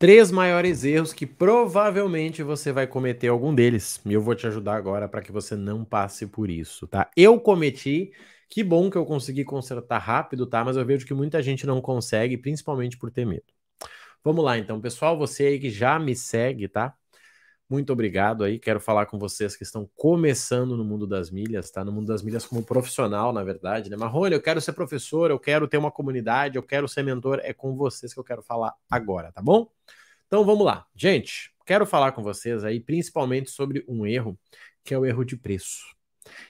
[0.00, 4.00] Três maiores erros que provavelmente você vai cometer algum deles.
[4.06, 7.10] E eu vou te ajudar agora para que você não passe por isso, tá?
[7.14, 8.10] Eu cometi,
[8.48, 10.64] que bom que eu consegui consertar rápido, tá?
[10.64, 13.44] Mas eu vejo que muita gente não consegue, principalmente por ter medo.
[14.24, 16.94] Vamos lá, então, pessoal, você aí que já me segue, tá?
[17.70, 18.58] Muito obrigado aí.
[18.58, 21.84] Quero falar com vocês que estão começando no mundo das milhas, tá?
[21.84, 23.96] No mundo das milhas como profissional, na verdade, né?
[23.96, 27.38] Marrone, eu quero ser professor, eu quero ter uma comunidade, eu quero ser mentor.
[27.44, 29.70] É com vocês que eu quero falar agora, tá bom?
[30.26, 30.84] Então vamos lá.
[30.96, 34.36] Gente, quero falar com vocês aí principalmente sobre um erro,
[34.82, 35.94] que é o erro de preço.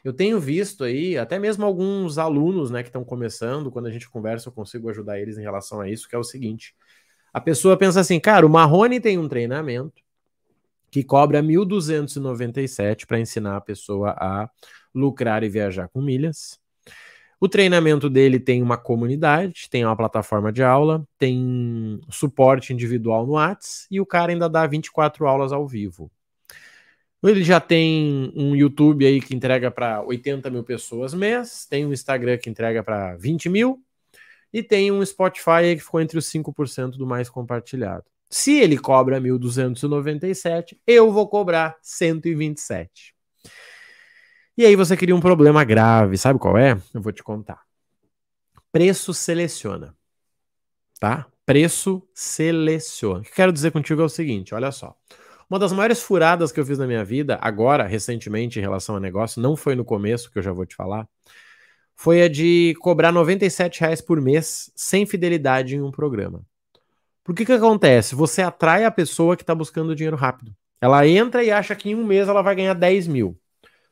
[0.02, 4.08] Eu tenho visto aí, até mesmo alguns alunos, né, que estão começando, quando a gente
[4.08, 6.74] conversa, eu consigo ajudar eles em relação a isso, que é o seguinte:
[7.30, 10.02] a pessoa pensa assim, cara, o Marrone tem um treinamento
[10.90, 14.50] que cobra 1.297 para ensinar a pessoa a
[14.94, 16.58] lucrar e viajar com milhas.
[17.40, 23.32] O treinamento dele tem uma comunidade, tem uma plataforma de aula, tem suporte individual no
[23.32, 26.10] Whats e o cara ainda dá 24 aulas ao vivo.
[27.22, 31.92] Ele já tem um YouTube aí que entrega para 80 mil pessoas mês, tem um
[31.92, 33.82] Instagram que entrega para 20 mil
[34.52, 38.04] e tem um Spotify que ficou entre os 5% do mais compartilhado.
[38.30, 43.12] Se ele cobra 1.297, eu vou cobrar 127.
[44.56, 46.80] E aí você cria um problema grave, sabe qual é?
[46.94, 47.60] Eu vou te contar.
[48.70, 49.96] Preço seleciona.
[51.00, 51.26] Tá?
[51.44, 53.20] Preço seleciona.
[53.20, 54.94] O que eu quero dizer contigo é o seguinte, olha só.
[55.48, 59.00] Uma das maiores furadas que eu fiz na minha vida, agora, recentemente, em relação a
[59.00, 61.08] negócio, não foi no começo, que eu já vou te falar,
[61.96, 66.44] foi a de cobrar 97 reais por mês sem fidelidade em um programa.
[67.24, 68.14] Por que que acontece?
[68.14, 70.54] Você atrai a pessoa que está buscando dinheiro rápido.
[70.80, 73.38] Ela entra e acha que em um mês ela vai ganhar 10 mil.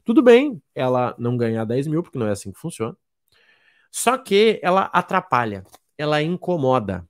[0.05, 2.97] Tudo bem ela não ganhar 10 mil, porque não é assim que funciona.
[3.91, 5.65] Só que ela atrapalha,
[5.97, 7.07] ela incomoda.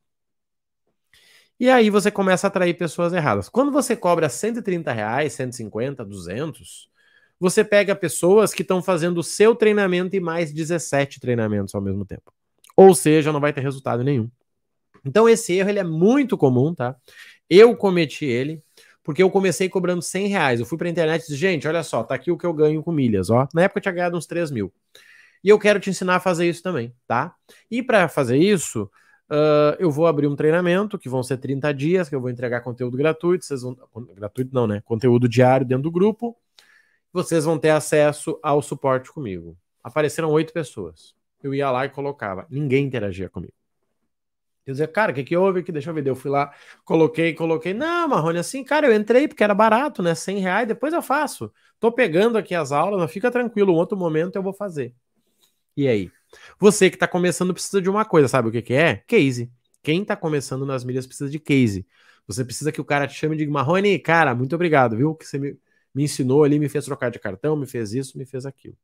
[1.60, 3.48] E aí você começa a atrair pessoas erradas.
[3.48, 6.88] Quando você cobra 130 reais, 150, 200,
[7.38, 12.04] você pega pessoas que estão fazendo o seu treinamento e mais 17 treinamentos ao mesmo
[12.04, 12.32] tempo.
[12.76, 14.30] Ou seja, não vai ter resultado nenhum.
[15.04, 16.96] Então esse erro ele é muito comum, tá?
[17.48, 18.62] Eu cometi ele
[19.08, 20.60] porque eu comecei cobrando 100 reais.
[20.60, 22.82] Eu fui pra internet e disse, gente, olha só, tá aqui o que eu ganho
[22.82, 23.48] com milhas, ó.
[23.54, 24.70] Na época eu tinha ganhado uns 3 mil.
[25.42, 27.34] E eu quero te ensinar a fazer isso também, tá?
[27.70, 28.82] E para fazer isso,
[29.30, 32.60] uh, eu vou abrir um treinamento, que vão ser 30 dias, que eu vou entregar
[32.60, 33.74] conteúdo gratuito, vocês vão...
[34.14, 34.82] Gratuito não, né?
[34.84, 36.36] Conteúdo diário dentro do grupo.
[37.10, 39.56] Vocês vão ter acesso ao suporte comigo.
[39.82, 41.14] Apareceram oito pessoas.
[41.42, 42.46] Eu ia lá e colocava.
[42.50, 43.57] Ninguém interagia comigo.
[44.68, 45.72] Eu dizia, cara, o que, que houve aqui?
[45.72, 46.06] Deixa eu ver.
[46.06, 46.52] Eu fui lá,
[46.84, 47.72] coloquei, coloquei.
[47.72, 50.14] Não, Marrone, assim, cara, eu entrei porque era barato, né?
[50.14, 51.52] 100 reais, depois eu faço.
[51.80, 54.94] Tô pegando aqui as aulas, fica tranquilo, um outro momento eu vou fazer.
[55.76, 56.10] E aí?
[56.58, 58.96] Você que tá começando precisa de uma coisa, sabe o que, que é?
[59.06, 59.50] Case.
[59.82, 61.86] Quem tá começando nas milhas precisa de case.
[62.26, 65.14] Você precisa que o cara te chame e diga, Marrone, cara, muito obrigado, viu?
[65.14, 65.56] Que você me,
[65.94, 68.76] me ensinou ali, me fez trocar de cartão, me fez isso, me fez aquilo.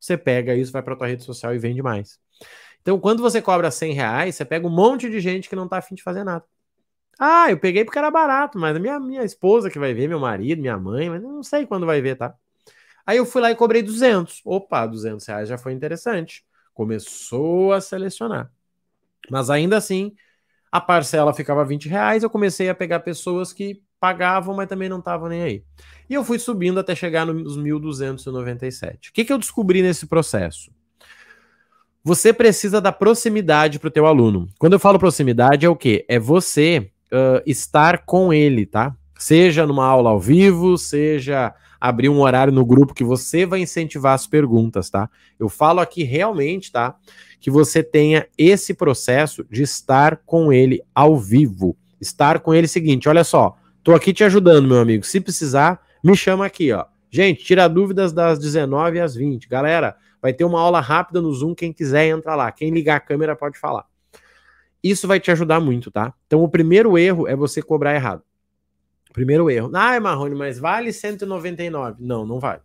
[0.00, 2.18] Você pega isso, vai para tua rede social e vende mais.
[2.82, 5.78] Então, quando você cobra 100 reais, você pega um monte de gente que não tá
[5.78, 6.44] afim de fazer nada.
[7.18, 10.20] Ah, eu peguei porque era barato, mas a minha, minha esposa que vai ver, meu
[10.20, 12.34] marido, minha mãe, mas não sei quando vai ver, tá?
[13.04, 14.40] Aí eu fui lá e cobrei 200.
[14.44, 16.44] Opa, 200 reais já foi interessante.
[16.74, 18.52] Começou a selecionar.
[19.30, 20.14] Mas ainda assim,
[20.70, 22.22] a parcela ficava 20 reais.
[22.22, 25.64] Eu comecei a pegar pessoas que pagavam, mas também não estavam nem aí.
[26.08, 29.10] E eu fui subindo até chegar nos 1.297.
[29.10, 30.70] O que, que eu descobri nesse processo?
[32.04, 34.48] Você precisa da proximidade para o teu aluno.
[34.58, 36.04] Quando eu falo proximidade, é o quê?
[36.08, 38.94] É você uh, estar com ele, tá?
[39.18, 44.14] Seja numa aula ao vivo, seja abrir um horário no grupo que você vai incentivar
[44.14, 45.08] as perguntas, tá?
[45.38, 46.94] Eu falo aqui realmente, tá?
[47.40, 51.76] Que você tenha esse processo de estar com ele ao vivo.
[52.00, 55.04] Estar com ele é seguinte, olha só, tô aqui te ajudando, meu amigo.
[55.04, 56.84] Se precisar, me chama aqui, ó.
[57.10, 59.48] Gente, tira dúvidas das 19 às 20.
[59.48, 62.50] Galera, Vai ter uma aula rápida no Zoom, quem quiser entra lá.
[62.50, 63.86] Quem ligar a câmera pode falar.
[64.82, 66.14] Isso vai te ajudar muito, tá?
[66.26, 68.22] Então o primeiro erro é você cobrar errado.
[69.12, 69.70] Primeiro erro.
[69.74, 72.02] Ah, Marrone, mas vale 199.
[72.02, 72.62] Não, não vale.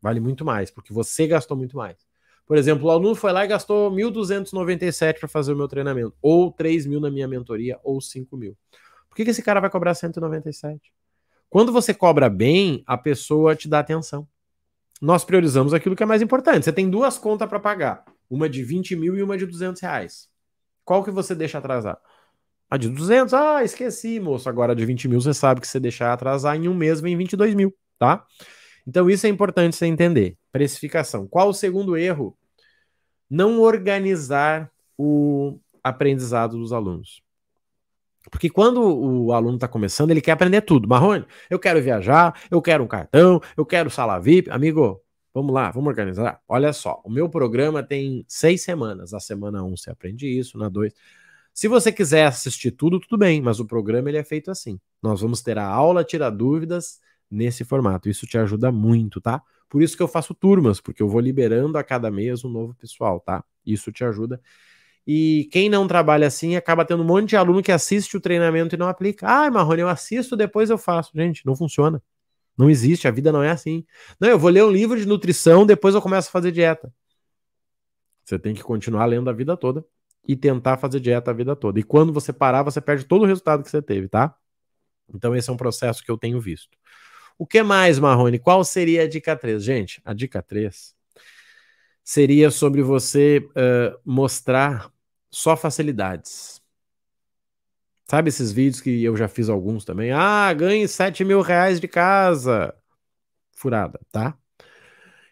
[0.00, 1.96] Vale muito mais, porque você gastou muito mais.
[2.46, 6.52] Por exemplo, o aluno foi lá e gastou 1.297 para fazer o meu treinamento, ou
[6.52, 8.56] 3 mil na minha mentoria, ou 5 mil.
[9.08, 10.92] Por que, que esse cara vai cobrar 197?
[11.50, 14.28] Quando você cobra bem, a pessoa te dá atenção
[15.00, 16.64] nós priorizamos aquilo que é mais importante.
[16.64, 20.28] Você tem duas contas para pagar, uma de 20 mil e uma de 200 reais.
[20.84, 21.98] Qual que você deixa atrasar?
[22.68, 24.48] A de 200, ah, esqueci, moço.
[24.48, 27.16] Agora a de 20 mil, você sabe que você deixar atrasar em um mês vem
[27.16, 28.24] 22 mil, tá?
[28.86, 30.36] Então isso é importante você entender.
[30.50, 31.26] Precificação.
[31.26, 32.36] Qual o segundo erro?
[33.28, 37.22] Não organizar o aprendizado dos alunos.
[38.30, 40.88] Porque quando o aluno está começando, ele quer aprender tudo.
[40.88, 44.50] Marrone, eu quero viajar, eu quero um cartão, eu quero sala VIP.
[44.50, 45.00] Amigo,
[45.32, 46.40] vamos lá, vamos organizar.
[46.48, 49.12] Olha só, o meu programa tem seis semanas.
[49.12, 50.92] Na semana um você aprende isso, na dois.
[51.52, 54.78] Se você quiser assistir tudo, tudo bem, mas o programa ele é feito assim.
[55.02, 57.00] Nós vamos ter a aula, tirar dúvidas
[57.30, 58.08] nesse formato.
[58.08, 59.42] Isso te ajuda muito, tá?
[59.68, 62.74] Por isso que eu faço turmas, porque eu vou liberando a cada mês um novo
[62.74, 63.42] pessoal, tá?
[63.64, 64.40] Isso te ajuda.
[65.06, 68.74] E quem não trabalha assim acaba tendo um monte de aluno que assiste o treinamento
[68.74, 69.26] e não aplica.
[69.28, 71.12] Ah, Marrone, eu assisto, depois eu faço.
[71.14, 72.02] Gente, não funciona.
[72.58, 73.84] Não existe, a vida não é assim.
[74.18, 76.92] Não, eu vou ler um livro de nutrição, depois eu começo a fazer dieta.
[78.24, 79.84] Você tem que continuar lendo a vida toda
[80.26, 81.78] e tentar fazer dieta a vida toda.
[81.78, 84.34] E quando você parar, você perde todo o resultado que você teve, tá?
[85.14, 86.76] Então esse é um processo que eu tenho visto.
[87.38, 88.38] O que mais, Marrone?
[88.38, 89.62] Qual seria a dica 3?
[89.62, 90.96] Gente, a dica 3
[92.02, 94.90] seria sobre você uh, mostrar
[95.36, 96.62] só facilidades.
[98.08, 100.10] Sabe esses vídeos que eu já fiz alguns também?
[100.12, 102.74] Ah, ganhe 7 mil reais de casa.
[103.52, 104.38] Furada, tá?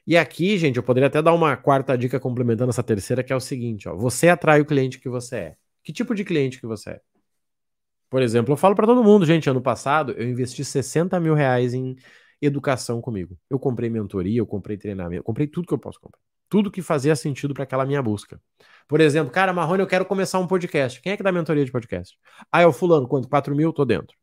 [0.06, 3.36] E aqui, gente, eu poderia até dar uma quarta dica complementando essa terceira, que é
[3.36, 5.56] o seguinte: ó, você atrai o cliente que você é.
[5.82, 7.00] Que tipo de cliente que você é?
[8.10, 11.74] Por exemplo, eu falo para todo mundo, gente, ano passado eu investi 60 mil reais
[11.74, 11.96] em
[12.42, 13.38] educação comigo.
[13.50, 16.20] Eu comprei mentoria, eu comprei treinamento, eu comprei tudo que eu posso comprar.
[16.54, 18.40] Tudo que fazia sentido para aquela minha busca.
[18.86, 21.00] Por exemplo, cara, Marrone, eu quero começar um podcast.
[21.00, 22.16] Quem é que dá mentoria de podcast?
[22.52, 23.28] Ah, é o fulano, quanto?
[23.28, 23.72] 4 mil?
[23.72, 24.16] Tô dentro.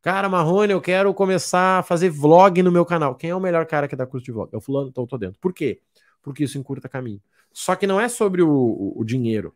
[0.00, 3.14] Cara, Marrone, eu quero começar a fazer vlog no meu canal.
[3.14, 4.48] Quem é o melhor cara que dá curso de vlog?
[4.50, 5.38] É o fulano, então tô dentro.
[5.40, 5.82] Por quê?
[6.22, 7.20] Porque isso encurta caminho.
[7.52, 9.54] Só que não é sobre o, o, o dinheiro.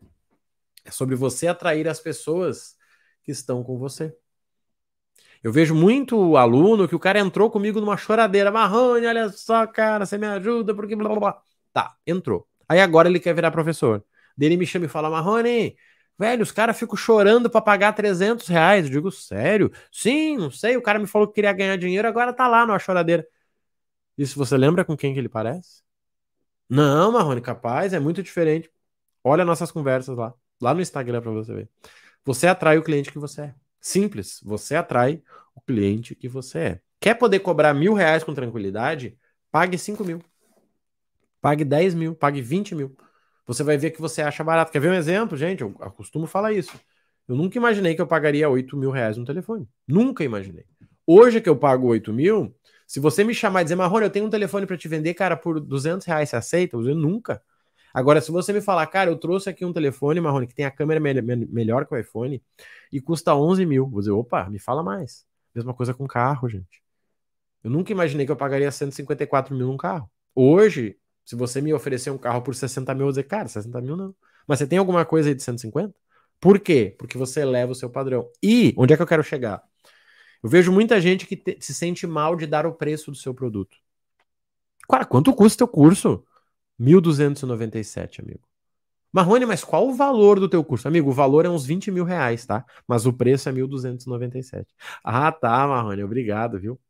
[0.84, 2.76] É sobre você atrair as pessoas
[3.22, 4.14] que estão com você.
[5.42, 8.50] Eu vejo muito aluno que o cara entrou comigo numa choradeira.
[8.50, 11.51] Marrone, olha só, cara, você me ajuda, porque blá blá blá.
[11.72, 12.46] Tá, entrou.
[12.68, 14.04] Aí agora ele quer virar professor.
[14.36, 15.76] Dele me chama e fala, Marrone,
[16.18, 18.86] velho, os caras ficam chorando para pagar 300 reais.
[18.86, 19.70] Eu digo, sério?
[19.90, 22.78] Sim, não sei, o cara me falou que queria ganhar dinheiro, agora tá lá numa
[22.78, 23.26] choradeira.
[24.16, 25.82] Isso você lembra com quem que ele parece?
[26.68, 28.70] Não, Marrone, capaz, é muito diferente.
[29.24, 31.70] Olha nossas conversas lá, lá no Instagram para você ver.
[32.24, 33.54] Você atrai o cliente que você é.
[33.80, 35.22] Simples, você atrai
[35.54, 36.80] o cliente que você é.
[37.00, 39.18] Quer poder cobrar mil reais com tranquilidade?
[39.50, 40.22] Pague 5 mil.
[41.42, 42.96] Pague 10 mil, pague 20 mil
[43.46, 44.72] você vai ver que você acha barato.
[44.72, 45.62] Quer ver um exemplo, gente?
[45.62, 46.72] Eu costumo falar isso.
[47.28, 49.68] Eu nunca imaginei que eu pagaria 8 mil reais no telefone.
[49.86, 50.64] Nunca imaginei.
[51.06, 52.54] Hoje que eu pago 8 mil,
[52.86, 55.36] se você me chamar e dizer, Marrone, eu tenho um telefone para te vender, cara,
[55.36, 56.76] por 200 reais, você aceita?
[56.76, 57.42] Eu nunca.
[57.92, 60.70] Agora, se você me falar, cara, eu trouxe aqui um telefone, Marrone, que tem a
[60.70, 62.42] câmera me me melhor que o iPhone
[62.90, 65.26] e custa 11 mil, vou dizer, opa, me fala mais.
[65.54, 66.82] Mesma coisa com carro, gente.
[67.62, 70.10] Eu nunca imaginei que eu pagaria 154 mil num carro.
[70.34, 73.80] Hoje, se você me oferecer um carro por 60 mil, eu vou dizer, cara, 60
[73.80, 74.14] mil não.
[74.46, 75.94] Mas você tem alguma coisa aí de 150?
[76.40, 76.94] Por quê?
[76.98, 78.28] Porque você eleva o seu padrão.
[78.42, 79.62] E onde é que eu quero chegar?
[80.42, 83.32] Eu vejo muita gente que te, se sente mal de dar o preço do seu
[83.32, 83.76] produto.
[84.90, 86.24] Cara, quanto custa o teu curso?
[86.78, 88.40] 1.297, amigo.
[89.12, 90.88] Marrone, mas qual o valor do teu curso?
[90.88, 92.64] Amigo, o valor é uns 20 mil reais, tá?
[92.88, 94.66] Mas o preço é 1.297.
[95.04, 96.80] Ah, tá, Marrone, obrigado, viu?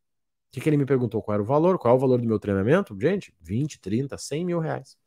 [0.52, 1.22] Que, que ele me perguntou?
[1.22, 1.78] Qual era o valor?
[1.78, 2.96] Qual é o valor do meu treinamento?
[3.00, 4.98] Gente, 20, 30, 100 mil reais.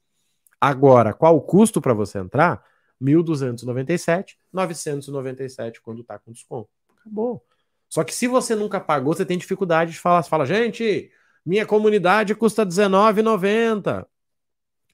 [0.60, 2.64] Agora, qual o custo para você entrar?
[3.00, 6.70] 1.297, 997 quando está com desconto.
[7.00, 7.46] Acabou.
[7.88, 10.24] Só que se você nunca pagou, você tem dificuldade de falar.
[10.24, 11.12] Você fala, gente,
[11.46, 14.08] minha comunidade custa R$19,90.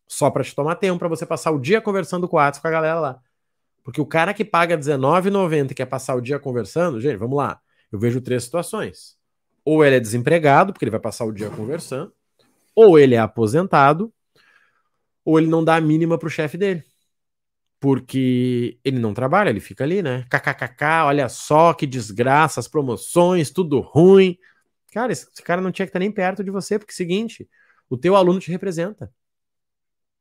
[0.05, 2.67] Só para te tomar tempo, para você passar o dia conversando com a WhatsApp com
[2.67, 3.22] a galera lá.
[3.84, 7.62] Porque o cara que paga R$19,90 e quer passar o dia conversando, gente, vamos lá.
[7.89, 9.21] Eu vejo três situações.
[9.63, 12.13] Ou ele é desempregado, porque ele vai passar o dia conversando,
[12.75, 14.13] ou ele é aposentado,
[15.24, 16.84] ou ele não dá a mínima pro chefe dele.
[17.80, 20.25] Porque ele não trabalha, ele fica ali, né?
[20.30, 24.38] KKKK, olha só que desgraça, as promoções, tudo ruim.
[24.91, 27.50] Cara, esse, cara não tinha que estar nem perto de você, porque é o seguinte,
[27.89, 29.12] o teu aluno te representa.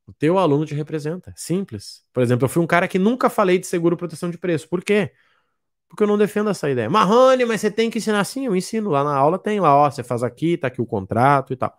[0.06, 1.32] O teu aluno te representa.
[1.37, 2.02] Simples.
[2.12, 4.68] Por exemplo, eu fui um cara que nunca falei de seguro proteção de preço.
[4.68, 5.12] Por quê?
[5.90, 6.88] Porque eu não defendo essa ideia.
[6.88, 8.90] Marrone, mas você tem que ensinar sim, eu ensino.
[8.90, 11.76] Lá na aula tem lá, ó, você faz aqui, tá aqui o contrato e tal.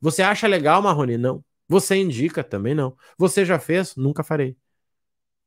[0.00, 1.18] Você acha legal, Marrone?
[1.18, 1.44] Não.
[1.68, 2.96] Você indica também não.
[3.18, 3.96] Você já fez?
[3.96, 4.56] Nunca farei.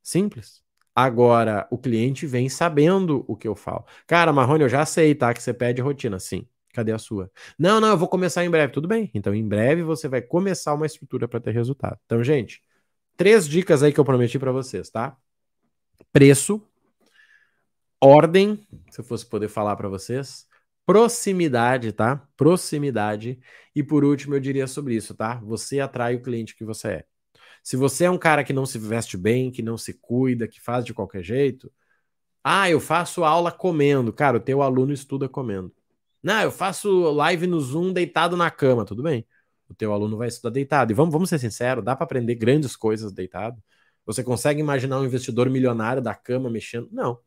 [0.02, 0.62] Simples.
[0.94, 3.86] Agora, o cliente vem sabendo o que eu falo.
[4.06, 5.32] Cara, Marrone, eu já sei, tá?
[5.32, 6.18] Que você pede rotina.
[6.20, 6.46] Sim.
[6.74, 7.30] Cadê a sua?
[7.58, 8.74] Não, não, eu vou começar em breve.
[8.74, 9.10] Tudo bem.
[9.14, 11.98] Então, em breve você vai começar uma estrutura para ter resultado.
[12.04, 12.62] Então, gente,
[13.16, 15.16] três dicas aí que eu prometi para vocês, tá?
[16.12, 16.62] Preço,
[18.02, 20.46] ordem, se eu fosse poder falar para vocês,
[20.86, 22.26] proximidade, tá?
[22.36, 23.40] Proximidade.
[23.74, 25.36] E por último, eu diria sobre isso, tá?
[25.44, 27.04] Você atrai o cliente que você é.
[27.62, 30.60] Se você é um cara que não se veste bem, que não se cuida, que
[30.60, 31.72] faz de qualquer jeito,
[32.44, 34.12] Ah, eu faço aula comendo.
[34.12, 35.72] Cara, o teu aluno estuda comendo.
[36.22, 38.84] Não, eu faço live no Zoom deitado na cama.
[38.84, 39.26] Tudo bem.
[39.68, 40.92] O teu aluno vai estudar deitado.
[40.92, 43.62] E vamos, vamos ser sinceros, dá para aprender grandes coisas deitado?
[44.06, 46.88] Você consegue imaginar um investidor milionário da cama mexendo?
[46.92, 47.18] Não.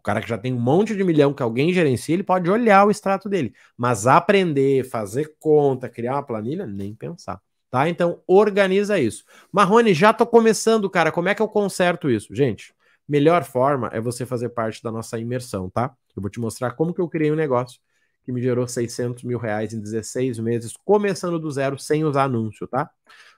[0.00, 2.86] O cara que já tem um monte de milhão que alguém gerencia, ele pode olhar
[2.86, 3.52] o extrato dele.
[3.76, 7.38] Mas aprender, fazer conta, criar uma planilha, nem pensar.
[7.70, 7.86] Tá?
[7.86, 9.24] Então, organiza isso.
[9.52, 11.12] Marrone, já tô começando, cara.
[11.12, 12.34] Como é que eu conserto isso?
[12.34, 12.74] Gente,
[13.06, 15.94] melhor forma é você fazer parte da nossa imersão, tá?
[16.16, 17.78] Eu vou te mostrar como que eu criei um negócio
[18.24, 22.66] que me gerou 600 mil reais em 16 meses, começando do zero, sem usar anúncio,
[22.66, 22.90] tá?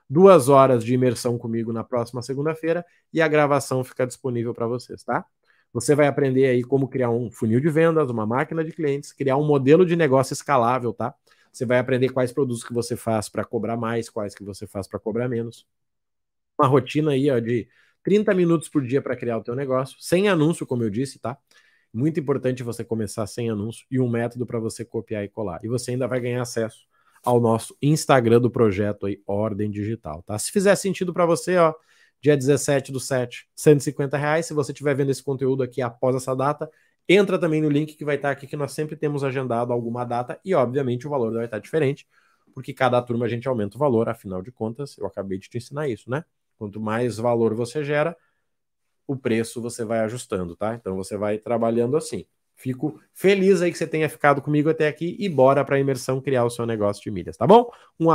[0.09, 5.03] Duas horas de imersão comigo na próxima segunda-feira e a gravação fica disponível para vocês,
[5.03, 5.25] tá?
[5.73, 9.37] Você vai aprender aí como criar um funil de vendas, uma máquina de clientes, criar
[9.37, 11.15] um modelo de negócio escalável, tá?
[11.53, 14.87] Você vai aprender quais produtos que você faz para cobrar mais, quais que você faz
[14.87, 15.67] para cobrar menos.
[16.59, 17.69] Uma rotina aí ó, de
[18.03, 21.39] 30 minutos por dia para criar o teu negócio, sem anúncio, como eu disse, tá?
[21.93, 25.61] Muito importante você começar sem anúncio e um método para você copiar e colar.
[25.65, 26.87] E você ainda vai ganhar acesso
[27.23, 30.39] ao nosso Instagram do projeto aí, Ordem Digital, tá?
[30.39, 31.75] Se fizer sentido para você, ó,
[32.23, 34.47] dia 17 do 7, 150 reais.
[34.47, 36.71] Se você estiver vendo esse conteúdo aqui após essa data,
[37.09, 40.39] entra também no link que vai estar aqui, que nós sempre temos agendado alguma data
[40.45, 42.07] e, obviamente, o valor vai estar diferente,
[42.55, 45.59] porque cada turma a gente aumenta o valor, afinal de contas, eu acabei de te
[45.59, 46.25] ensinar isso, né?
[46.57, 48.17] Quanto mais valor você gera,
[49.05, 50.75] o preço você vai ajustando, tá?
[50.75, 52.25] Então você vai trabalhando assim.
[52.55, 56.21] Fico feliz aí que você tenha ficado comigo até aqui e bora para a imersão
[56.21, 57.69] criar o seu negócio de milhas, tá bom?
[57.99, 58.09] Um